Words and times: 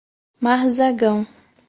Marzagão 0.41 1.27